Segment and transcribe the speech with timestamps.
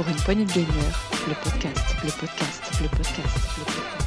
[0.00, 4.06] pour une poignée de gagneurs, le podcast, le podcast, le podcast, le podcast.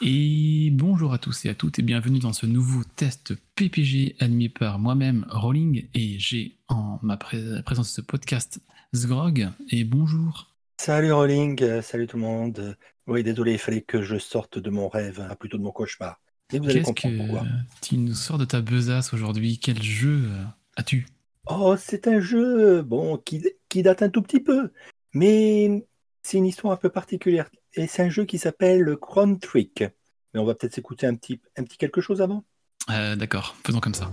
[0.00, 4.48] Et bonjour à tous et à toutes et bienvenue dans ce nouveau test PPG animé
[4.48, 8.60] par moi-même Rolling et j'ai en ma pré- présence de ce podcast
[8.94, 10.46] Sgrog et bonjour.
[10.80, 12.76] Salut Rolling, salut tout le monde.
[13.08, 16.20] Oui, désolé, il fallait que je sorte de mon rêve, ah, plutôt de mon cauchemar.
[16.52, 17.46] Et vous allez comprendre que pourquoi.
[17.80, 19.58] tu nous sors de ta besace aujourd'hui?
[19.58, 20.28] Quel jeu
[20.76, 21.06] as-tu?
[21.46, 24.70] Oh, c'est un jeu, bon, qui, qui date un tout petit peu,
[25.14, 25.86] mais
[26.22, 27.48] c'est une histoire un peu particulière.
[27.74, 29.84] Et c'est un jeu qui s'appelle Chrono Trick.
[30.32, 32.44] Mais on va peut-être s'écouter un petit, un petit quelque chose avant?
[32.90, 34.10] Euh, D'accord, faisons comme ça.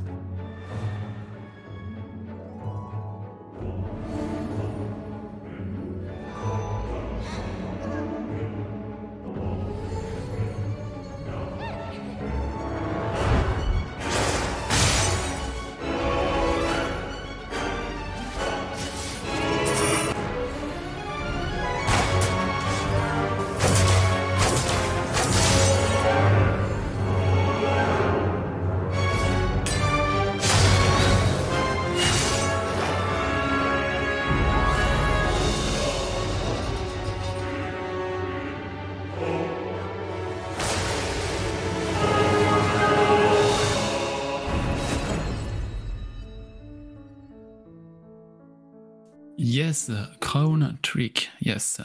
[49.58, 51.82] Yes, Crown Trick, yes.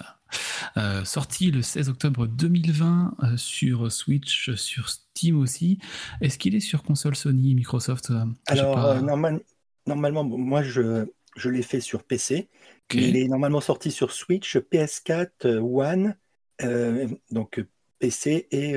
[0.76, 5.78] Euh, sorti le 16 octobre 2020 euh, sur Switch, sur Steam aussi.
[6.20, 8.10] Est-ce qu'il est sur console Sony, Microsoft?
[8.10, 9.00] Euh, Alors, pas.
[9.00, 9.40] normal-
[9.86, 12.50] normalement, moi, je, je l'ai fait sur PC.
[12.92, 16.14] Il est normalement sorti sur Switch, PS4, euh, One,
[17.30, 17.64] donc
[17.98, 18.74] PC et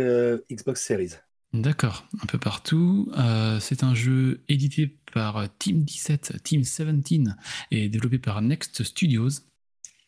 [0.49, 1.15] Xbox Series.
[1.61, 3.09] D'accord, un peu partout.
[3.17, 6.89] Euh, c'est un jeu édité par Team 17, Team 17
[7.71, 9.29] et développé par Next Studios.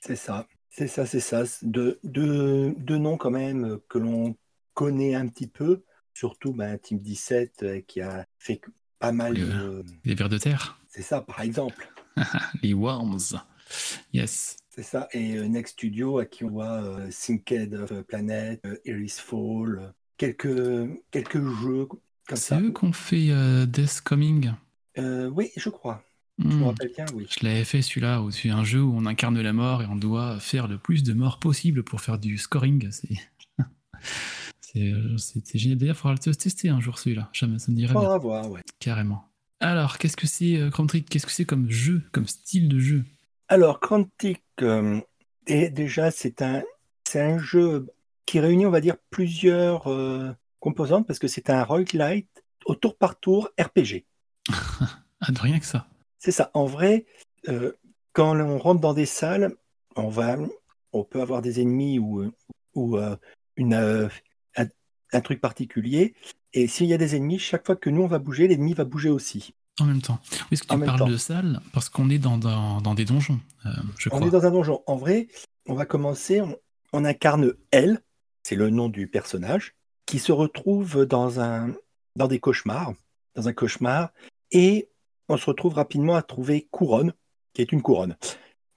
[0.01, 1.43] C'est ça, c'est ça, c'est ça.
[1.61, 4.35] Deux de, de noms quand même que l'on
[4.73, 5.83] connaît un petit peu,
[6.13, 8.61] surtout ben, Team 17 euh, qui a fait
[8.99, 9.85] pas mal Le- de...
[10.05, 11.91] Les vers de terre, C'est ça, par exemple.
[12.61, 13.39] les Worms.
[14.13, 14.57] Yes.
[14.69, 15.07] C'est ça.
[15.13, 19.93] Et euh, Next Studio, à qui on voit euh, Synced of Planet, euh, Iris Fall,
[20.17, 21.85] quelques, quelques jeux
[22.27, 22.59] comme C'est ça.
[22.59, 24.51] eux qu'on fait euh, Death Coming.
[24.97, 26.03] Euh, oui, je crois.
[26.39, 26.63] Je me Hmm.
[26.65, 27.25] rappelle bien, oui.
[27.29, 29.95] Je l'avais fait celui-là, où c'est un jeu où on incarne la mort et on
[29.95, 32.87] doit faire le plus de morts possible pour faire du scoring.
[32.91, 33.09] C'est
[34.61, 35.77] c'est euh, c'est génial.
[35.79, 37.29] D'ailleurs, il faudra le tester un jour celui-là.
[37.33, 38.01] Jamais, ça me dirait bien.
[38.01, 38.61] Faudra voir, ouais.
[38.79, 39.23] Carrément.
[39.59, 40.69] Alors, qu'est-ce que c'est euh,
[41.09, 43.03] Qu'est-ce que c'est comme jeu, comme style de jeu?
[43.47, 44.99] Alors, Quantic, euh,
[45.47, 46.61] déjà, c'est un,
[47.07, 47.87] c'est un jeu
[48.27, 52.95] qui réunit, on va dire, plusieurs euh, composantes parce que c'est un roguelite au tour
[52.95, 54.05] par tour RPG.
[55.19, 55.87] Ah, de rien que ça.
[56.19, 56.51] C'est ça.
[56.53, 57.07] En vrai,
[57.47, 57.71] euh,
[58.13, 59.51] quand on rentre dans des salles,
[59.95, 60.37] on va,
[60.93, 62.31] on peut avoir des ennemis ou,
[62.75, 63.15] ou euh,
[63.55, 64.09] une, un,
[65.11, 66.13] un truc particulier.
[66.53, 68.85] Et s'il y a des ennemis, chaque fois que nous on va bouger, l'ennemi va
[68.85, 69.55] bouger aussi.
[69.79, 70.19] En même temps.
[70.31, 73.39] Oui, est-ce que tu parles de salle Parce qu'on est dans, dans, dans des donjons,
[73.97, 74.83] je On est dans un donjon.
[74.85, 75.29] En vrai,
[75.65, 76.41] on va commencer.
[76.41, 76.55] On,
[76.93, 78.01] on incarne elle,
[78.47, 79.75] c'est le nom du personnage,
[80.05, 81.73] qui se retrouve dans un
[82.15, 82.93] dans des cauchemars,
[83.35, 84.11] dans un cauchemar,
[84.53, 84.87] et
[85.27, 87.13] on se retrouve rapidement à trouver couronne,
[87.53, 88.15] qui est une couronne.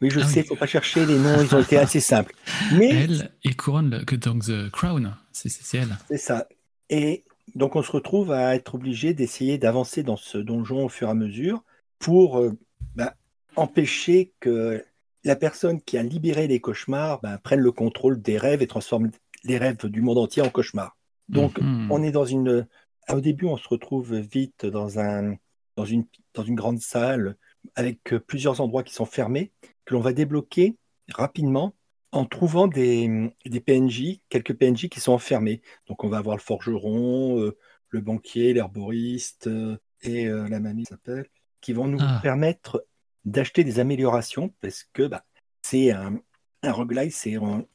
[0.02, 0.46] Oui, je Ah sais, oui.
[0.48, 2.34] faut pas chercher les noms, ils ont été assez simples.
[2.76, 5.14] Mais Elle et couronne que donc The Crown.
[5.30, 5.96] C'est elle.
[6.08, 6.48] c'est ça.
[6.88, 7.22] Et
[7.54, 11.10] donc on se retrouve à être obligé d'essayer d'avancer dans ce donjon au fur et
[11.12, 11.62] à mesure
[12.00, 12.58] pour euh,
[12.96, 13.14] bah,
[13.54, 14.84] empêcher que
[15.22, 19.10] la personne qui a libéré les cauchemars bah, prenne le contrôle des rêves et transforme
[19.44, 20.96] les rêves du monde entier en cauchemars.
[21.28, 21.90] Donc Mhm.
[21.90, 22.66] on est dans une.
[23.08, 25.34] Au début, on se retrouve vite dans, un,
[25.76, 27.36] dans, une, dans une grande salle
[27.74, 29.52] avec euh, plusieurs endroits qui sont fermés,
[29.84, 30.76] que l'on va débloquer
[31.12, 31.74] rapidement
[32.12, 35.60] en trouvant des, des PNJ, quelques PNJ qui sont enfermés.
[35.86, 37.56] Donc on va avoir le forgeron, euh,
[37.88, 41.26] le banquier, l'herboriste euh, et euh, la mamie s'appelle,
[41.60, 42.20] qui vont nous Ah.
[42.22, 42.84] permettre
[43.24, 45.24] d'acheter des améliorations parce que bah,
[45.62, 46.18] c'est un,
[46.62, 47.66] un roguelite, c'est on,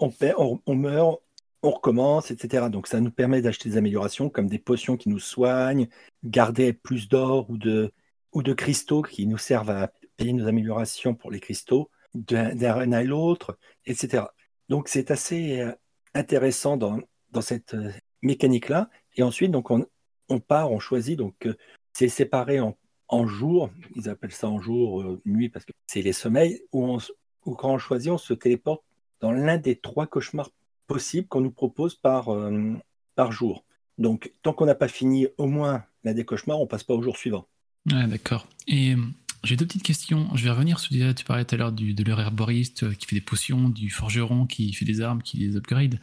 [0.00, 1.22] on, on meurt,
[1.62, 2.68] on recommence, etc.
[2.70, 5.88] Donc ça nous permet d'acheter des améliorations comme des potions qui nous soignent,
[6.24, 7.92] garder plus d'or ou de,
[8.32, 13.02] ou de cristaux qui nous servent à payer nos améliorations pour les cristaux d'un à
[13.04, 14.24] l'autre, etc.
[14.68, 15.72] Donc c'est assez euh,
[16.14, 17.90] intéressant dans, dans cette euh,
[18.22, 18.90] mécanique-là.
[19.16, 19.86] Et ensuite, donc on,
[20.28, 21.54] on part, on choisit, donc euh,
[21.92, 22.76] c'est séparé en,
[23.08, 26.98] en jours, ils appellent ça en jour, nuit, parce que c'est les sommeils, où, on,
[27.44, 28.82] où quand on choisit, on se téléporte
[29.22, 30.50] dans l'un des trois cauchemars
[30.86, 32.74] possibles qu'on nous propose par, euh,
[33.14, 33.64] par jour.
[33.96, 37.02] Donc, tant qu'on n'a pas fini au moins à des cauchemars, on passe pas au
[37.02, 37.46] jour suivant.
[37.90, 38.46] Ouais, d'accord.
[38.68, 38.98] Et euh,
[39.44, 40.28] j'ai deux petites questions.
[40.34, 43.06] Je vais revenir sur déjà, tu parlais tout à l'heure de leur herboriste euh, qui
[43.06, 45.98] fait des potions, du forgeron qui fait des armes, qui les upgrade.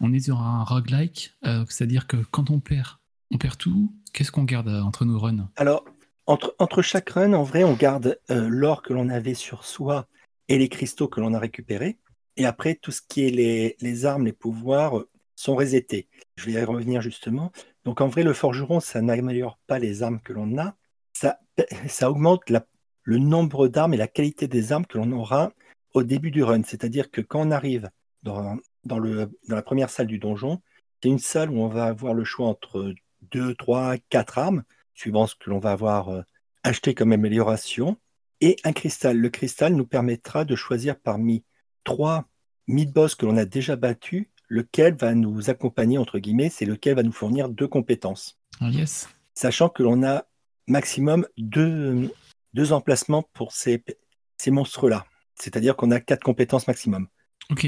[0.00, 2.98] On est sur un roguelike, euh, c'est-à-dire que quand on perd,
[3.30, 3.92] on perd tout.
[4.12, 5.48] Qu'est-ce qu'on garde euh, entre nos runs?
[5.56, 5.84] Alors,
[6.26, 10.06] entre, entre chaque run, en vrai, on garde euh, l'or que l'on avait sur soi
[10.48, 11.98] et les cristaux que l'on a récupérés.
[12.36, 16.08] Et après, tout ce qui est les, armes, les pouvoirs euh, sont resetés.
[16.36, 17.52] Je vais y revenir justement.
[17.84, 20.76] Donc, en vrai, le forgeron, ça n'améliore pas les armes que l'on a.
[21.12, 21.38] Ça,
[22.02, 22.42] augmente
[23.02, 25.52] le nombre d'armes et la qualité des armes que l'on aura
[25.92, 26.62] au début du run.
[26.64, 27.90] C'est-à-dire que quand on arrive
[28.22, 30.60] dans, dans la première salle du donjon,
[31.02, 32.94] c'est une salle où on va avoir le choix entre
[33.30, 34.64] 2, 3, 4 armes,
[34.94, 36.22] suivant ce que l'on va avoir euh,
[36.62, 37.98] acheté comme amélioration,
[38.40, 39.18] et un cristal.
[39.18, 41.44] Le cristal nous permettra de choisir parmi
[41.84, 42.26] trois
[42.66, 47.02] mid-boss que l'on a déjà battus, lequel va nous accompagner, entre guillemets, c'est lequel va
[47.02, 48.38] nous fournir deux compétences.
[48.60, 49.08] Ah, Yes.
[49.34, 50.24] Sachant que l'on a
[50.66, 52.10] maximum deux,
[52.54, 53.82] deux emplacements pour ces,
[54.38, 55.06] ces monstres-là.
[55.34, 57.08] C'est-à-dire qu'on a quatre compétences maximum.
[57.50, 57.66] Ok.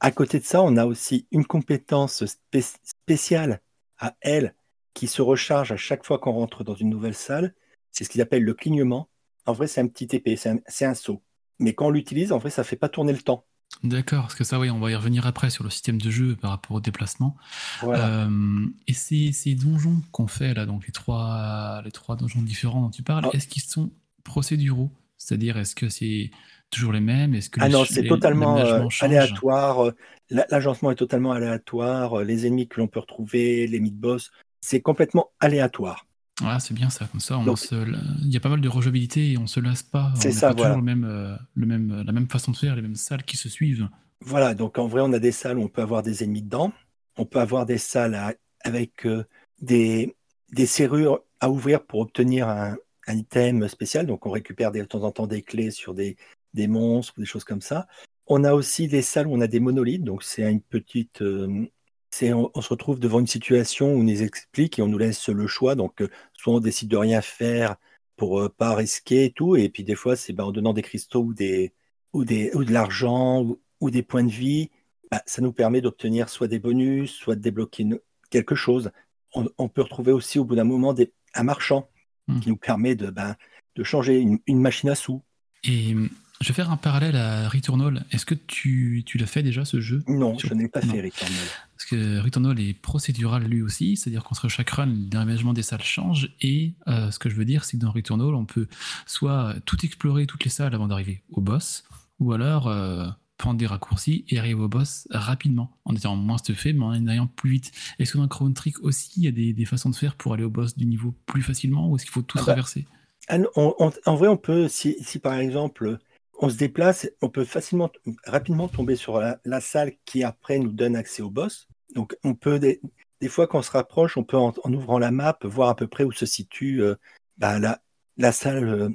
[0.00, 3.60] À côté de ça, on a aussi une compétence spé- spéciale
[3.98, 4.54] à elle
[4.92, 7.54] qui se recharge à chaque fois qu'on rentre dans une nouvelle salle.
[7.92, 9.08] C'est ce qu'ils appellent le clignement.
[9.46, 10.58] En vrai, c'est un petit épée, c'est un,
[10.88, 11.22] un saut.
[11.60, 13.44] Mais quand on l'utilise, en vrai, ça fait pas tourner le temps.
[13.84, 16.36] D'accord, parce que ça, oui, on va y revenir après sur le système de jeu
[16.36, 17.36] par rapport au déplacement.
[17.82, 18.24] Voilà.
[18.24, 22.80] Euh, et ces, ces donjons qu'on fait là, donc les trois, les trois donjons différents
[22.80, 23.36] dont tu parles, Ah.
[23.36, 23.90] est-ce qu'ils sont
[24.24, 24.90] procéduraux?
[25.18, 26.30] C'est-à-dire, est-ce que c'est
[26.70, 27.34] toujours les mêmes?
[27.34, 29.84] Est-ce que Ah les non, c'est totalement euh, aléatoire.
[29.86, 29.94] euh,
[30.30, 32.24] la- L'agencement est totalement aléatoire.
[32.24, 34.30] Les ennemis que l'on peut retrouver, les mid-boss,
[34.62, 36.06] c'est complètement aléatoire.
[36.42, 37.74] Ah, c'est bien ça, comme ça, on Donc- se,
[38.22, 40.12] il y a pas mal de rejouabilité et on se lasse pas.
[40.16, 40.70] C'est ça, pas voilà.
[40.74, 43.36] toujours le même, euh, le même, la même façon de faire, les mêmes salles qui
[43.36, 43.88] se suivent.
[44.20, 46.72] Voilà, donc en vrai, on a des salles où on peut avoir des ennemis dedans.
[47.16, 48.34] On peut avoir des salles à-
[48.64, 49.24] avec euh,
[49.62, 50.16] des,
[50.52, 52.76] des serrures à ouvrir pour obtenir un,
[53.06, 54.06] un item spécial.
[54.06, 56.16] Donc on récupère des- de temps en temps des clés sur des,
[56.52, 57.86] des monstres ou des choses comme ça.
[58.26, 60.02] On a aussi des salles où on a des monolithes.
[60.04, 61.22] Donc c'est une petite.
[61.22, 61.66] euh,
[62.14, 64.98] c'est, on, on se retrouve devant une situation où on nous explique et on nous
[64.98, 65.74] laisse le choix.
[65.74, 67.76] Donc euh, soit on décide de rien faire
[68.16, 69.56] pour euh, pas risquer et tout.
[69.56, 71.72] Et puis des fois, c'est ben, en donnant des cristaux ou des,
[72.12, 74.70] ou, des, ou de l'argent ou, ou des points de vie,
[75.10, 78.00] bah, ça nous permet d'obtenir soit des bonus, soit de débloquer une-
[78.30, 78.90] quelque chose.
[79.34, 81.88] On, on peut retrouver aussi au bout d'un moment des, un marchand
[82.26, 82.40] Hmm.
[82.40, 83.36] qui nous permet de, ben,
[83.76, 85.20] de changer une, une machine à sous.
[85.62, 86.08] Et hum,
[86.40, 88.06] je vais faire un parallèle à Returnal.
[88.12, 90.02] Est-ce que tu, tu l'as fait déjà ce jeu?
[90.08, 90.94] Non, Sur- je n'ai pas non.
[90.94, 91.44] fait Returnal.
[91.84, 96.34] Parce que Returnal est procédural lui aussi, c'est-à-dire qu'entre chaque run, l'aménagement des salles change.
[96.40, 98.68] Et euh, ce que je veux dire, c'est que dans Returnal, on peut
[99.06, 101.84] soit tout explorer toutes les salles avant d'arriver au boss,
[102.20, 106.72] ou alors euh, prendre des raccourcis et arriver au boss rapidement, en étant moins stuffé,
[106.72, 107.72] mais en allant plus vite.
[107.98, 110.32] Est-ce que dans Chrono Trick aussi, il y a des, des façons de faire pour
[110.32, 112.86] aller au boss du niveau plus facilement, ou est-ce qu'il faut tout Ah bah, traverser?
[113.28, 115.98] Ah non, on- on- en vrai, on peut, si, si par exemple
[116.40, 117.90] on se déplace, on peut facilement,
[118.24, 121.68] rapidement tomber sur la, la salle qui après nous donne accès au boss.
[121.94, 122.80] Donc on peut, des,
[123.20, 125.86] des fois quand on se rapproche, on peut en, ouvrant la map voir à peu
[125.86, 126.96] près où se situe euh,
[127.38, 127.80] bah, la,
[128.16, 128.88] la salle euh,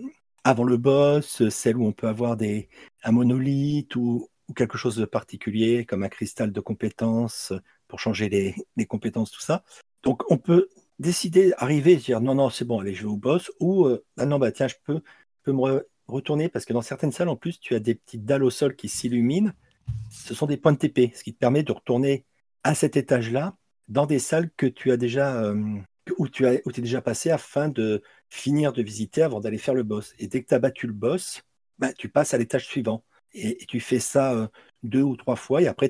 [0.44, 2.70] avant le boss, celle où on peut avoir des,
[3.04, 7.54] un monolithe ou, quelque chose de particulier comme un cristal de compétences
[7.88, 9.64] pour changer les, les compétences, tout ça.
[10.02, 13.18] Donc on peut décider, arriver et dire non, non, c'est bon, allez, je vais au
[13.18, 15.02] boss, ou euh, ah non, bah tiens, je peux,
[15.48, 18.44] me re- retourner parce que dans certaines salles, en plus, tu as des petites dalles
[18.44, 19.52] au sol qui s'illuminent.
[20.12, 22.26] Ce sont des points de TP, ce qui te permet de retourner
[22.64, 23.56] à cet étage-là
[23.88, 25.80] dans des salles que tu as déjà, euh,
[26.18, 29.74] où tu as, où es déjà passé afin de finir de visiter avant d'aller faire
[29.74, 30.14] le boss.
[30.20, 31.42] Et dès que tu as battu le boss,
[31.80, 33.04] bah, tu passes à l'étage suivant.
[33.34, 34.48] Et, et tu fais ça euh,
[34.84, 35.90] deux ou trois fois, et après,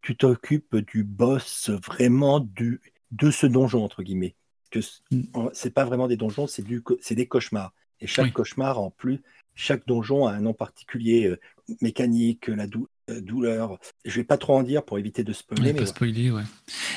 [0.00, 2.80] tu t'occupes du boss vraiment du,
[3.12, 4.34] de ce donjon, entre guillemets.
[4.70, 5.48] Que Mm.
[5.52, 7.72] c'est pas vraiment des donjons, c'est du co- c'est des cauchemars.
[8.00, 8.32] Et chaque Oui.
[8.32, 9.22] cauchemar, en plus,
[9.54, 11.38] chaque donjon a un nom particulier, euh,
[11.80, 12.66] mécanique, la
[13.08, 13.78] douleur.
[14.04, 15.90] Je vais pas trop en dire pour éviter de spoiler, Ouais, mais pas ouais.
[15.90, 16.42] spoiler, ouais.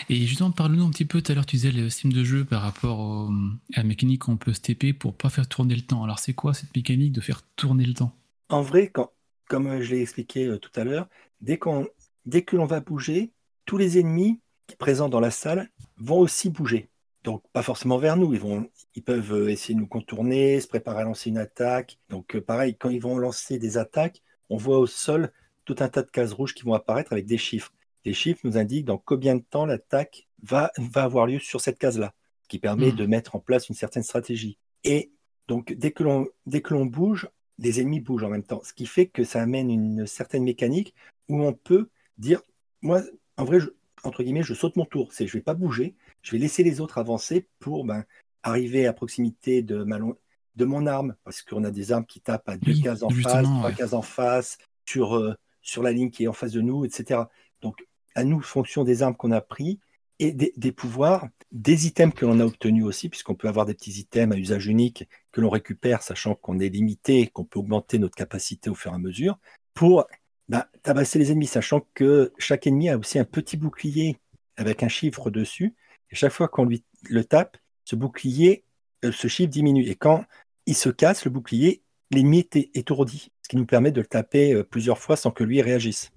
[0.09, 2.45] Et justement, parle-nous un petit peu, tout à l'heure tu disais le système de jeu
[2.45, 3.29] par rapport au-
[3.73, 6.03] à la mécanique qu'on peut TP pour pas faire tourner le temps.
[6.03, 8.13] Alors c'est quoi cette mécanique de faire tourner le temps?
[8.49, 9.11] En vrai, quand,
[9.49, 11.07] comme euh, je l'ai expliqué euh, tout à l'heure,
[11.41, 11.87] dès, qu'on,
[12.25, 13.31] dès que l'on va bouger,
[13.65, 16.89] tous les ennemis qui présents dans la salle vont aussi bouger.
[17.23, 18.33] Donc, pas forcément vers nous.
[18.33, 21.97] Ils, vont, ils peuvent euh, essayer de nous contourner, se préparer à lancer une attaque.
[22.09, 25.31] Donc, euh, pareil, quand ils vont lancer des attaques, on voit au sol
[25.65, 27.73] tout un tas de cases rouges qui vont apparaître avec des chiffres.
[28.05, 31.79] Les chiffres nous indiquent dans combien de temps l'attaque va, va avoir lieu sur cette
[31.79, 32.95] case-là, ce qui permet Mhm.
[32.97, 34.57] de mettre en place une certaine stratégie.
[34.83, 35.11] Et
[35.47, 39.23] donc, dès que l'on, bouge, les ennemis bougent en même temps, ce qui fait que
[39.23, 40.93] ça amène une certaine mécanique
[41.29, 42.41] où on peut dire,
[42.81, 43.01] moi,
[43.37, 43.69] en vrai, je-
[44.03, 45.11] entre guillemets, je saute mon tour.
[45.11, 48.05] C'est, je vais pas bouger, je vais laisser les autres avancer pour ben,
[48.43, 50.17] arriver à proximité de, ma long-
[50.55, 53.09] de mon arme, parce qu'on a des armes qui tapent à deux Oui, cases en
[53.09, 53.75] face, trois ouais.
[53.75, 55.33] cases en face, sur, euh,
[55.65, 57.21] sur la ligne qui est en face de nous, etc.
[57.61, 59.79] Donc, à nous, fonction des armes qu'on a pris
[60.19, 63.99] et des, pouvoirs, des items que l'on a obtenus aussi, puisqu'on peut avoir des petits
[63.99, 68.15] items à usage unique que l'on récupère, sachant qu'on est limité, qu'on peut augmenter notre
[68.15, 69.37] capacité au fur et à mesure,
[69.73, 70.07] pour
[70.47, 74.17] bah, tabasser les ennemis, sachant que chaque ennemi a aussi un petit bouclier
[74.55, 75.75] avec un chiffre dessus.
[76.11, 78.63] Et chaque fois qu'on lui le tape, ce bouclier,
[79.03, 79.85] euh, ce chiffre diminue.
[79.85, 80.23] Et quand
[80.65, 81.81] il se casse, le bouclier,
[82.11, 85.43] l'ennemi est étourdi, ce qui nous permet de le taper euh, plusieurs fois sans que
[85.43, 86.09] lui réagisse.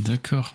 [0.00, 0.54] D'accord.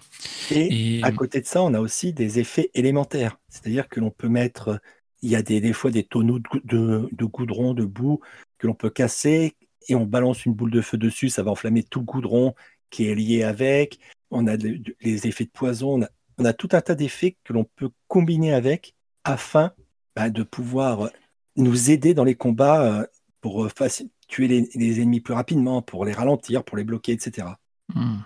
[0.52, 3.40] Et, Et à côté de ça, on a aussi des effets élémentaires.
[3.48, 4.78] C'est-à-dire que l'on peut mettre, euh,
[5.22, 8.20] il y a des, des fois des tonneaux de, de, de goudron, de boue
[8.58, 9.56] que l'on peut casser
[9.88, 12.54] et on balance une boule de feu dessus, ça va enflammer tout le goudron
[12.90, 14.00] qui est lié avec.
[14.30, 16.96] On a de- de- les effets de poison, on a, on a tout un tas
[16.96, 19.72] d'effets que l'on peut combiner avec afin
[20.18, 21.10] bah, de pouvoir euh,
[21.56, 23.08] nous aider dans les combats
[23.42, 23.70] pour
[24.30, 27.48] tuer les, les ennemis plus rapidement, pour les ralentir, pour les bloquer, etc.
[27.94, 28.20] Hmm.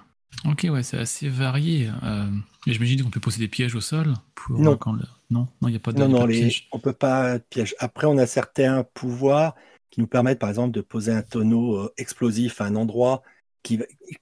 [0.45, 1.89] Ok, ouais, c'est assez varié.
[2.03, 2.27] Euh,
[2.67, 4.77] et J'imagine qu'on peut poser des pièges au sol pour Non.
[4.77, 5.03] quand le...
[5.31, 6.67] Non, il n'y a pas de, Non, non, pas de les- piège.
[6.71, 7.73] on peut pas piège.
[7.79, 9.55] Après, on a certains pouvoirs
[9.89, 13.23] qui nous permettent, par exemple, de poser un tonneau euh, explosif à un endroit
[13.63, 13.79] qui,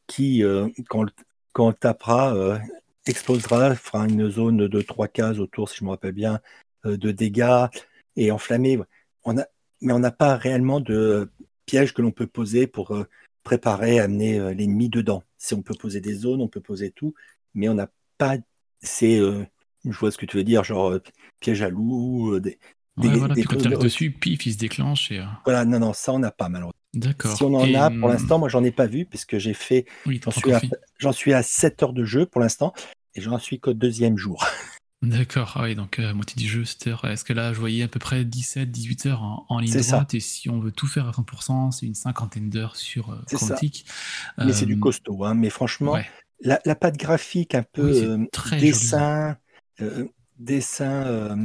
[0.08, 1.06] qui euh, quand,
[1.54, 2.58] quand on le tapera, euh,
[3.08, 6.40] explosera, fera une zone de trois cases autour, si je me rappelle bien,
[6.86, 7.66] de dégâts
[8.16, 8.80] et enflammé.
[9.24, 9.46] On a,
[9.82, 11.32] mais on n'a pas réellement de
[11.72, 13.08] piège que l'on peut poser pour euh,
[13.44, 15.24] préparer, amener euh, l'ennemi dedans.
[15.38, 17.14] Si on peut poser des zones, on peut poser tout,
[17.54, 18.38] mais on n'a pas.
[18.82, 19.46] C'est, euh,
[19.86, 20.98] je vois ce que tu veux dire, genre
[21.40, 22.60] piège à loup, euh, des,
[22.98, 25.24] Ouais, des- voilà, des quand de- dessus, pif, il se déclenche et...
[25.46, 26.72] voilà, non, non, ça on n'a pas malheureusement.
[26.94, 27.38] D'accord.
[27.38, 29.54] Si on en Et, a, pour hum, l'instant, moi j'en ai pas vu, puisque j'ai
[29.54, 30.62] fait, Oui, j'en suis, à,
[31.00, 32.74] j'en suis à 7 heures de jeu pour l'instant,
[33.16, 34.46] et j'en suis qu'au deuxième jour.
[35.02, 37.06] D'accord, ah oui, donc euh, moitié du jeu, 7 heures.
[37.06, 39.98] Est-ce que là, je voyais à peu près 17-18 heures en, en ligne C'est ça.
[39.98, 43.18] droite, et si on veut tout faire à 100%, c'est une cinquantaine d'heures sur euh.
[44.38, 45.34] Mais c'est du Euh, costaud, hein.
[45.34, 46.08] mais franchement, Ouais,
[46.42, 49.38] la, la patte graphique un peu Oui, euh, très dessin,
[49.82, 51.36] euh, dessin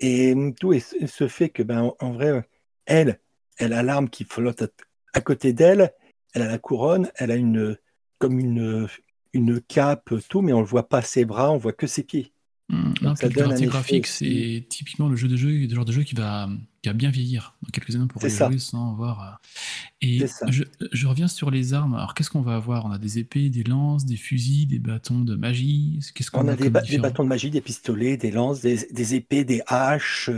[0.00, 2.48] et tout, et ce fait que ben en, vrai,
[2.86, 3.20] elle,
[3.58, 4.68] elle a l'arme qui flotte à,
[5.14, 5.92] à côté d'elle,
[6.34, 7.76] elle a la couronne, elle a une
[8.18, 8.88] comme une
[9.32, 12.32] une cape, tout, mais on ne voit pas ses bras, on voit que ses pieds.
[12.70, 15.92] Hum, non, ça donne un graphique, c'est typiquement le jeu de jeu, le genre de
[15.92, 16.50] jeu qui va,
[16.82, 17.56] qui va bien vieillir.
[17.62, 18.48] Dans quelques années, ça.
[18.48, 19.40] jouer sans voir.
[20.02, 21.94] Et je, je reviens sur les armes.
[21.94, 22.84] Alors, qu'est-ce qu'on va avoir?
[22.84, 25.98] On a des épées, des lances, des fusils, des bâtons de magie?
[26.14, 28.86] Qu'est-ce qu'on On a, a des, ba- bâtons de magie, des pistolets, des lances, des,
[28.92, 30.30] des épées, des haches,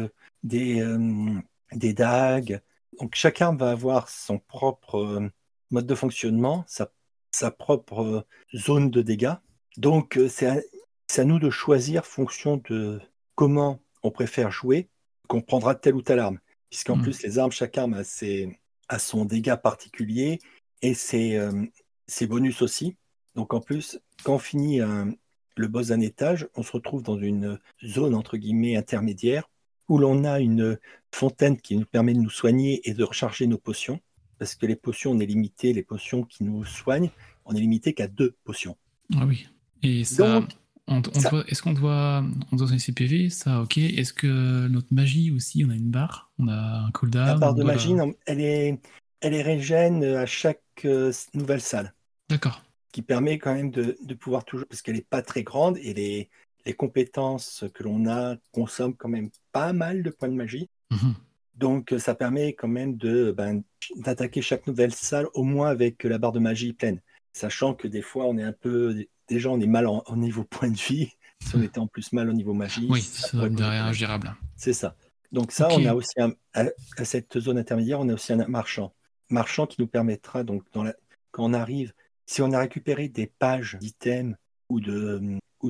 [0.45, 1.35] des, euh,
[1.73, 2.61] des dagues.
[3.01, 5.29] Donc chaque arme va avoir son propre euh,
[5.71, 6.93] mode de fonctionnement, sa,
[7.33, 8.23] sa propre euh,
[8.57, 9.35] zone de dégâts.
[9.77, 10.65] Donc c'est
[11.11, 13.01] c'est à nous de choisir fonction de
[13.35, 14.89] comment on préfère jouer,
[15.27, 16.39] qu'on prendra telle ou telle arme.
[16.71, 17.03] Puisqu'en Mm.
[17.03, 18.57] plus, les armes, chaque arme a, ses,
[18.89, 20.39] a son dégât particulier
[20.83, 21.67] et ses, euh,
[22.07, 22.97] ses bonus aussi.
[23.35, 25.13] Donc en plus, quand on finit un,
[25.57, 29.51] le boss d'un étage, on se retrouve dans une zone entre guillemets intermédiaire
[29.89, 30.79] où l'on a une
[31.13, 33.99] fontaine qui nous permet de nous soigner et de recharger nos potions.
[34.39, 37.11] Parce que les potions, on est limité, les potions qui nous soignent,
[37.47, 38.77] on est limité qu'à deux potions.
[39.17, 39.49] Ah oui.
[39.83, 40.51] Et ça, Donc,
[40.91, 43.79] on, on ça- doit- est-ce qu'on doit, on doit donner ses PV Ça, ok.
[43.79, 46.31] Est-ce que notre magie aussi, on a une barre?
[46.39, 48.79] On a un cooldown la barre de magie, non, elle est,
[49.21, 51.95] elle est régène à chaque euh, nouvelle salle,
[52.29, 52.63] D'accord.
[52.93, 55.95] qui permet quand même de, de pouvoir toujours, parce qu'elle n'est pas très grande et
[55.95, 56.29] les,
[56.67, 60.69] les compétences que l'on a consomment quand même pas mal de points de magie.
[60.91, 61.15] Mhm.
[61.57, 63.63] Donc, euh, ça permet quand même de ben,
[63.97, 67.01] d'attaquer chaque nouvelle salle au moins avec la barre de magie pleine.
[67.33, 69.07] Sachant que des fois, on est un peu.
[69.31, 71.09] Déjà, on est mal en, au niveau point de vie.
[71.43, 74.37] Si on était en plus mal au niveau magie, Oui, ça devient ingérable.
[74.57, 74.95] C'est ça.
[75.33, 76.65] Donc, ça, on a aussi un- à,
[76.99, 78.93] à cette zone intermédiaire, on a aussi un marchand.
[79.31, 80.95] Marchand qui nous permettra, donc, dans la,
[81.31, 81.95] quand on arrive,
[82.27, 84.37] si on a récupéré des pages d'items
[84.69, 84.81] ou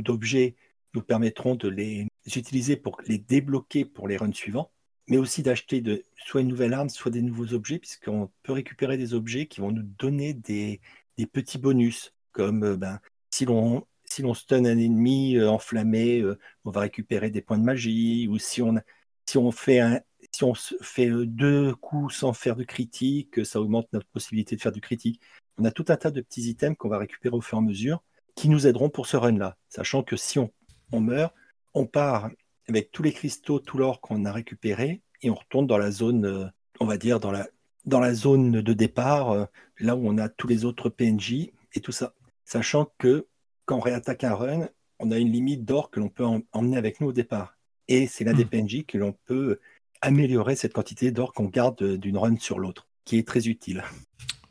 [0.02, 0.57] d'objets,
[0.95, 4.73] nous permettront de les utiliser pour les débloquer pour les runs suivants
[5.07, 5.83] mais aussi d'acheter
[6.25, 9.73] soit une nouvelle arme, soit des nouveaux objets, puisqu'on peut récupérer des objets qui vont
[9.73, 10.81] nous donner des,
[11.19, 13.00] des petits bonus, comme euh, ben,
[13.31, 17.65] si l'on si stun un ennemi euh, enflammé, euh, on va récupérer des points de
[17.65, 24.09] magie, ou si on, fait euh, deux coups sans faire de critique, ça augmente notre
[24.09, 25.21] possibilité de faire du critique.
[25.59, 27.65] On a tout un tas de petits items qu'on va récupérer au fur et à
[27.65, 28.03] mesure
[28.35, 31.35] qui nous aideront pour ce run-là, sachant que si on, meurt,
[31.75, 32.31] on part
[32.69, 36.51] avec tous les cristaux, tout l'or qu'on a récupéré, et on retourne dans la zone,
[36.79, 40.89] on va dire, dans la, zone de départ, là où on a tous les autres
[40.89, 42.15] PNJ et tout ça.
[42.50, 43.28] Sachant que
[43.64, 46.76] quand on réattaque un run, on a une limite d'or que l'on peut em- emmener
[46.76, 47.54] avec nous au départ.
[47.87, 48.49] Et c'est des Hmm.
[48.49, 49.61] PNJ que l'on peut
[50.00, 53.85] améliorer cette quantité d'or qu'on garde euh, d'une run sur l'autre, qui est très utile.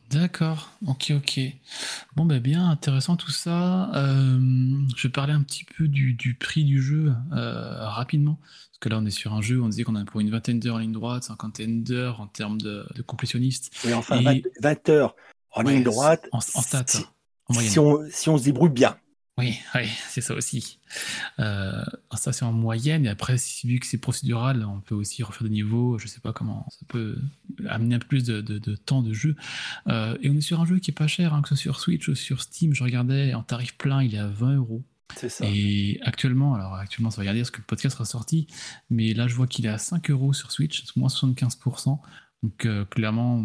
[0.10, 1.40] D'accord, ok, ok.
[2.16, 3.94] Bon, bah bien, intéressant tout ça.
[3.94, 4.40] Euh,
[4.96, 8.40] je vais parler un petit peu du, du prix du jeu euh, rapidement.
[8.42, 10.62] Parce que là, on est sur un jeu, on disait qu'on a pour une vingtaine
[10.62, 13.72] d'heures en ligne droite, cinquantaine d'heures en termes de, de complétionnistes.
[13.86, 15.16] Oui, enfin, Et- 20, 20 heures
[15.52, 16.86] en Ouais, ligne droite, En, en stats,
[17.54, 18.98] si, on, si on se débrouille bien.
[19.38, 20.80] Oui, oui, c'est ça aussi.
[21.40, 21.82] Euh,
[22.14, 23.06] ça, c'est en moyenne.
[23.06, 25.98] Et après, si- vu que c'est procédural, on peut aussi refaire des niveaux.
[25.98, 27.18] Je sais pas comment ça peut
[27.70, 29.38] amener un peu plus de, de- de temps de jeu.
[29.88, 31.62] Euh, et on est sur un jeu qui est pas cher, hein, que ce soit
[31.62, 32.74] sur Switch ou sur Steam.
[32.74, 34.84] Je regardais en tarif plein, il est à 20 euros.
[35.16, 35.46] C'est ça.
[35.48, 38.46] Et actuellement, alors actuellement, ça va regarder parce que le podcast sera sorti,
[38.90, 42.02] mais là, je vois qu'il est à 5 euros sur Switch, moins 75%.
[42.44, 43.42] Donc, euh, clairement,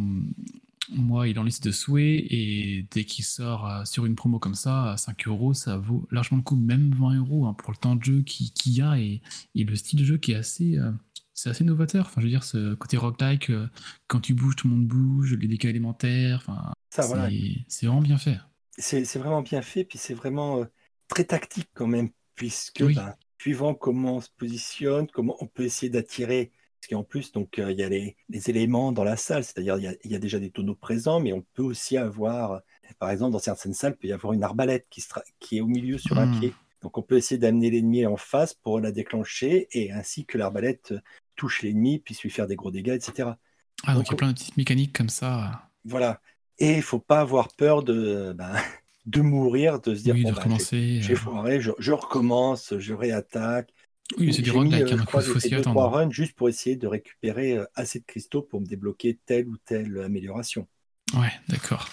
[0.90, 4.38] moi, il est en liste de souhaits, et dès qu'il sort euh, sur une promo
[4.38, 7.70] comme ça, à 5 euros, ça vaut largement le coup, même 20 euros, hein, pour
[7.72, 9.22] le temps de jeu qu'il qu'il y a et,
[9.54, 10.76] et le style de jeu qui est assez.
[10.78, 10.92] euh,
[11.34, 12.06] c'est assez novateur.
[12.06, 13.68] Enfin, je veux dire, ce côté roguelike, euh,
[14.08, 16.38] quand tu bouges, tout le monde bouge, les dégâts élémentaires.
[16.46, 17.30] Enfin, Ça, voilà.
[17.30, 18.38] c'est c'est vraiment bien fait.
[18.78, 20.64] C'est c'est vraiment bien fait, puis c'est vraiment euh,
[21.08, 22.94] très tactique quand même, puisque Oui.
[22.94, 26.52] ben, suivant comment on se positionne, comment on peut essayer d'attirer.
[26.86, 29.78] Parce qu'en plus, donc, euh, il y a les, les éléments dans la salle, c'est-à-dire
[29.78, 32.60] il y a, il y a déjà des tonneaux présents, mais on peut aussi avoir,
[32.98, 35.60] par exemple, dans certaines salles, il peut y avoir une arbalète qui, sera, qui est
[35.62, 36.28] au milieu sur un Hmm.
[36.28, 36.58] pied.
[36.82, 40.92] Donc on peut essayer d'amener l'ennemi en face pour la déclencher, et ainsi que l'arbalète
[41.36, 43.38] touche l'ennemi, puisse lui faire des gros dégâts, etc.
[43.86, 45.70] Ah, donc Donc, il y a plein de petites mécaniques comme ça.
[45.84, 46.20] Voilà.
[46.58, 48.54] Et il faut pas avoir peur de, ben,
[49.06, 50.48] de mourir, de se dire, oui, bon, ben,
[50.98, 53.72] j'ai- euh, foiré, je, je recommence, je réattaque.
[54.18, 55.80] Oui, c'est du J'ai mis, roguelike, euh, hein, donc crois, faut s'y attendre.
[55.88, 59.56] runs juste pour essayer de récupérer euh, assez de cristaux pour me débloquer telle ou
[59.64, 60.66] telle amélioration.
[61.14, 61.88] Ouais, d'accord.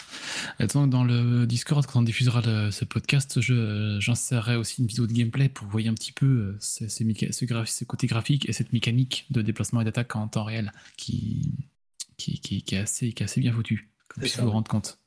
[0.74, 5.14] Donc, dans le Discord, quand on diffusera le- ce podcast, j'insérerai aussi une vidéo de
[5.14, 6.58] gameplay pour vous voyez un petit peu euh,
[7.04, 10.44] méca- ce, graph- ce côté graphique et cette mécanique de déplacement et d'attaque en temps
[10.44, 11.52] réel qui,
[12.18, 14.52] qui, qui- qui est, assez, qui est assez bien foutu, comme vous ouais.
[14.52, 14.98] rendre compte.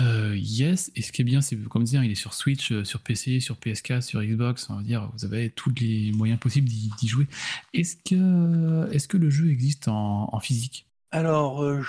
[0.00, 2.84] Euh, yes, et ce qui est bien, c'est comme dire, il est sur Switch, euh,
[2.84, 6.68] sur PC, sur PS4, sur Xbox, on va dire, vous avez tous les moyens possibles
[6.68, 7.28] d'y jouer.
[7.72, 10.86] Est-ce que, est que le jeu existe en, en physique?
[11.12, 11.80] Alors, euh,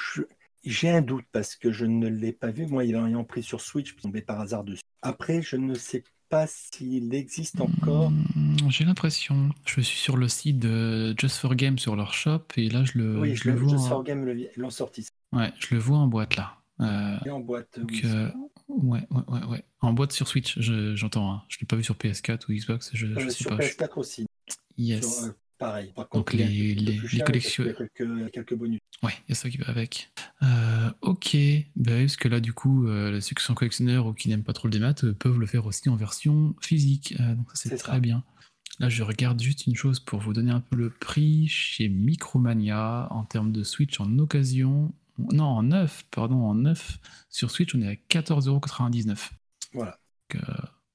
[0.64, 2.68] j'ai un doute parce que je ne l'ai pas vu.
[2.68, 4.84] Moi, il en ayant pris sur Switch, je suis tombé par hasard dessus.
[5.02, 8.12] Après, je ne sais pas s'il existe encore.
[8.12, 9.50] Hmm, J'ai l'impression.
[9.66, 12.98] Je suis sur le site de Just for Game sur leur shop et là je
[12.98, 13.78] le, oui, je je le le, vois.
[13.78, 14.26] Just for Game
[14.58, 15.08] l'ont sorti.
[15.32, 16.58] Ouais, je le vois en boîte là.
[16.82, 18.30] Euh, Et en boîte, donc, euh,
[18.68, 19.64] ouais, ouais, ouais, ouais.
[19.82, 21.32] En boîte sur Switch, je- j'entends.
[21.32, 21.44] hein.
[21.48, 22.90] Je l'ai pas vu sur PS4 ou Xbox.
[22.94, 23.64] Je, je Euh, sais sur pas.
[23.64, 24.26] je- PS4 aussi.
[24.78, 25.24] Yes.
[25.24, 25.94] Sur, pareil.
[25.96, 28.80] Par Donc, contre, il un les- collections- parce qu'il y a quelques, quelques bonus.
[29.04, 30.12] Ouais, il y a ça qui va avec.
[30.44, 31.38] Euh, ok,
[31.78, 34.54] bah parce que là, du coup, euh, ceux qui sont collectionneurs ou qui n'aiment pas
[34.54, 37.16] trop le démat euh, peuvent le faire aussi en version physique.
[37.18, 38.00] Donc ça, c'est C'est très ça.
[38.00, 38.24] bien.
[38.80, 43.08] Là, je regarde juste une chose pour vous donner un peu le prix chez Micromania
[43.12, 44.94] en termes de Switch en occasion.
[45.18, 47.00] Non, en neuf, pardon, en neuf.
[47.30, 49.32] Sur Switch, on est à 14,99€.
[49.74, 50.00] Voilà.
[50.34, 50.54] Donc, euh,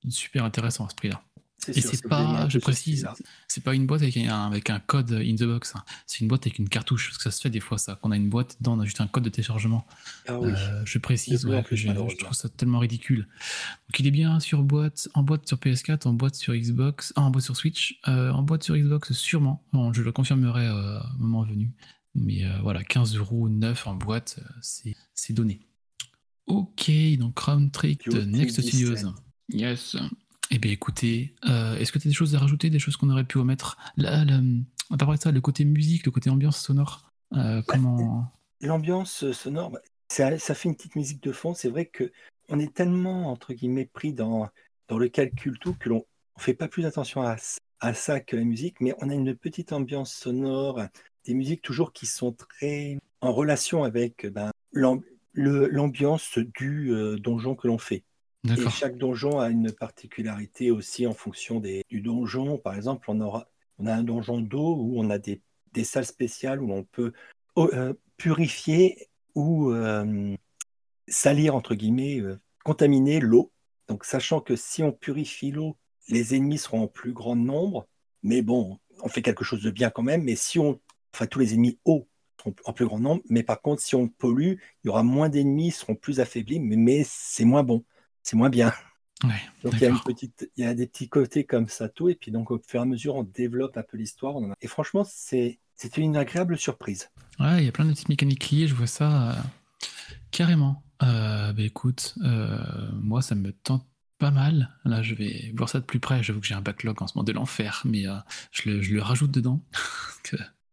[0.09, 1.23] super intéressant à ce prix-là.
[1.69, 3.07] Et c'est pas, je précise,
[3.47, 5.77] c'est pas une boîte avec un, avec un code in the box.
[5.77, 5.85] hein.
[6.07, 7.09] C'est une boîte avec une cartouche.
[7.09, 7.97] Parce que ça se fait des fois, ça.
[7.97, 9.87] Qu'on a une boîte, dedans, on a juste un code de téléchargement.
[10.27, 10.53] Ah oui.
[10.53, 13.29] Euh, je précise ouais, que je, trouve ça tellement ridicule.
[13.89, 17.23] Donc il est bien sur boîte, en boîte sur PS4, en boîte sur Xbox, ah,
[17.23, 19.63] en boîte sur Switch, euh, en boîte sur Xbox sûrement.
[19.73, 21.73] Bon, je le confirmerai au moment venu.
[22.15, 25.61] Mais euh, voilà, 15 euros neuf en boîte, euh, c'est c'est donné.
[26.47, 28.65] Ok, donc Crown Trick de Next 17.
[28.65, 29.11] Studios.
[29.49, 29.97] Yes.
[30.53, 33.09] Eh bien écoutez, euh, est-ce que tu as des choses à rajouter, des choses qu'on
[33.11, 33.77] aurait pu omettre?
[33.97, 34.41] Là, là,
[34.91, 38.25] à part ça, le côté musique, le côté ambiance sonore, euh, comment...
[38.61, 41.55] L'ambiance sonore, bah, ça, ça fait une petite musique de fond.
[41.55, 42.11] C'est vrai que
[42.49, 44.49] on est tellement, entre guillemets, pris dans,
[44.89, 46.05] dans le calcul tout que l'on
[46.37, 47.37] ne fait pas plus attention à,
[47.79, 50.83] à ça que la musique, mais on a une petite ambiance sonore,
[51.25, 55.03] des musiques toujours qui sont très en relation avec ben, l'am-
[55.33, 58.05] le- l'ambiance du euh, donjon que l'on fait.
[58.49, 62.57] Et chaque donjon a une particularité aussi en fonction des, du donjon.
[62.57, 63.47] Par exemple, on, aura,
[63.79, 65.43] on a un donjon d'eau où on a des,
[65.75, 67.13] des salles spéciales où on peut
[67.55, 70.35] oh, euh, purifier ou euh,
[71.07, 73.53] salir, entre guillemets, euh, contaminer l'eau.
[73.89, 75.77] Donc, sachant que si on purifie l'eau,
[76.09, 77.87] les ennemis seront en plus grand nombre.
[78.23, 80.23] Mais bon, on fait quelque chose de bien quand même.
[80.23, 80.81] Mais si on.
[81.15, 83.23] Enfin, tous les ennemis eau seront en plus grand nombre.
[83.29, 86.61] Mais par contre, si on pollue, il y aura moins d'ennemis, ils seront plus affaiblis.
[86.61, 87.85] Mais, mais c'est moins bon.
[88.23, 88.73] C'est moins bien.
[89.25, 90.05] Ouais, Donc il y a une d'accord.
[90.05, 92.81] petite, il y a des petits côtés comme ça tout, et puis donc au fur
[92.81, 94.37] et à mesure on développe un peu l'histoire.
[94.39, 95.59] a- Et franchement c'est
[95.97, 97.11] une agréable surprise.
[97.39, 99.35] Ouais, il y a plein de petites mécaniques liées, je vois ça euh,
[100.31, 100.83] carrément.
[101.03, 102.59] Euh, bah écoute, euh,
[102.95, 103.87] moi ça me tente
[104.19, 104.69] pas mal.
[104.85, 106.23] Là, je vais voir ça de plus près.
[106.23, 108.17] J'avoue que j'ai un backlog en ce moment de l'enfer, mais euh,
[108.53, 109.63] je, le, je le rajoute dedans.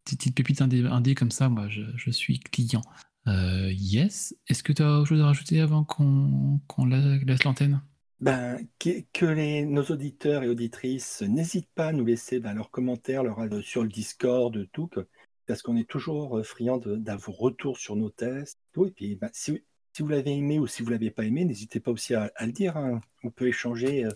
[0.10, 2.82] Petites pépites indé, indé comme ça, moi, je, je suis client.
[3.28, 4.34] Euh, yes.
[4.48, 7.82] Est-ce que tu as autre chose à rajouter avant qu'on la- laisse l'antenne?
[8.22, 12.72] Ben, que, que les, nos auditeurs et auditrices n'hésitent pas à nous laisser ben, leurs
[12.72, 15.06] commentaires leur, euh, sur le Discord, tout, que-
[15.46, 18.58] parce qu'on est toujours euh, friand d'avoir retour sur nos tests.
[18.72, 21.43] Tout, et puis, ben, si, si vous l'avez aimé ou si vous l'avez pas aimé,
[21.43, 22.78] n'hésitez pas aussi à, à le dire.
[22.78, 23.02] hein.
[23.24, 24.12] On peut échanger euh,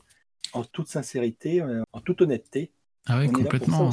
[0.54, 2.72] en toute sincérité, euh, en toute honnêteté.
[3.08, 3.90] Ah pour complètement.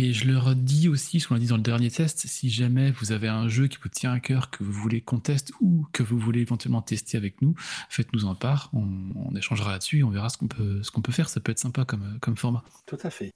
[0.00, 2.92] Et je leur dis aussi, ce qu'on a dit dans le dernier test, si jamais
[2.92, 5.88] vous avez un jeu qui vous tient à cœur, que vous voulez qu'on teste ou
[5.92, 7.56] que vous voulez éventuellement tester avec nous,
[7.88, 8.70] faites-nous en part.
[8.74, 11.28] On, on échangera là-dessus, on verra ce qu'on peut, ce qu'on peut faire.
[11.28, 12.62] Ça peut être sympa comme, comme format.
[12.86, 13.32] Tout à fait.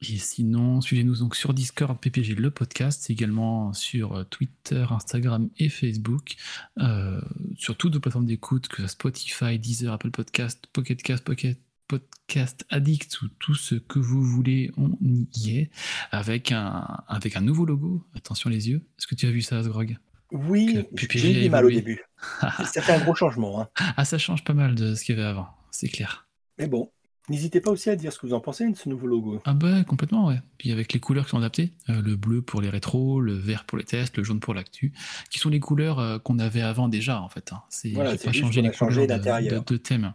[0.00, 5.68] Et sinon, suivez-nous donc sur Discord, PPG le podcast, également sur euh, Twitter, Instagram et
[5.68, 6.36] Facebook,
[6.78, 7.20] euh,
[7.56, 11.58] sur toutes nos plateformes d'écoute, que ce soit Spotify, Deezer, Apple Podcast, Pocket Cast, Pocket
[11.88, 14.90] Podcast Addict ou tout ce que vous voulez, on
[15.34, 15.70] y est,
[16.10, 18.04] avec un, avec un nouveau logo.
[18.14, 18.82] Attention les yeux.
[18.98, 19.96] Est-ce que tu as vu ça, Asgrog
[20.32, 22.02] Oui, j'ai eu mal au début.
[22.64, 23.60] Ça fait un gros changement.
[23.60, 23.68] hein.
[23.96, 26.26] Ah, ça change pas mal de ce qu'il y avait avant, c'est clair.
[26.58, 26.90] Mais bon,
[27.28, 29.40] n'hésitez pas aussi à dire ce que vous en pensez de ce nouveau logo.
[29.44, 30.40] Ah bah complètement ouais.
[30.58, 33.64] Puis avec les couleurs qui sont adaptées, euh, le bleu pour les rétros, le vert
[33.64, 34.92] pour les tests, le jaune pour l'actu,
[35.30, 37.52] qui sont les couleurs euh, qu'on avait avant déjà en fait.
[37.52, 37.62] hein.
[37.68, 40.14] C'est Voilà, pas changé les a changé couleurs de- de thème.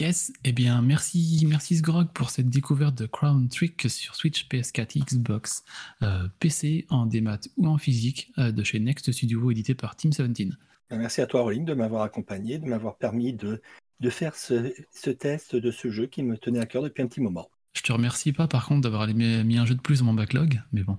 [0.00, 4.98] Yes, eh bien merci, merci Sgrog pour cette découverte de Crown Trick sur Switch, PS4,
[5.04, 5.62] Xbox,
[6.02, 10.10] euh, PC en démat ou en physique euh, de chez Next Studio édité par Team
[10.10, 10.52] 17.
[10.88, 13.60] Ben, Merci à toi, Rolling, de m'avoir accompagné, de m'avoir permis de,
[14.00, 17.06] de faire ce, ce test de ce jeu qui me tenait à cœur depuis un
[17.06, 17.50] petit moment.
[17.74, 20.14] Je te remercie pas par contre d'avoir mis mis un jeu de plus dans mon
[20.14, 20.96] backlog, mais bon.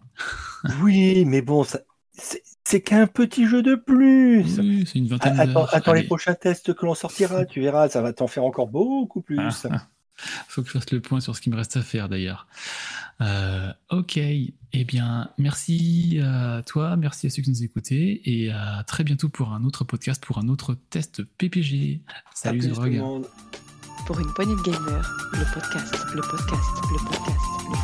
[0.84, 1.82] Oui, mais bon, ça-
[2.64, 4.60] c'est qu'un petit jeu de plus.
[4.60, 8.02] Oui, c'est une vingtaine Attends, attends les prochains tests que l'on sortira, tu verras, ça
[8.02, 9.40] va t'en faire encore beaucoup plus.
[9.40, 9.88] Ah, ah.
[10.48, 12.48] Faut que je fasse le point sur ce qu'il me reste à faire d'ailleurs.
[13.22, 18.84] Euh, ok, eh bien, merci à toi, merci à ceux qui nous écoutaient et à
[18.86, 22.02] très bientôt pour un autre podcast, pour un autre test PPG.
[22.36, 23.26] Salut plus, tout le monde.
[24.06, 27.81] Pour une poignée de gamers, le podcast, le podcast, le podcast.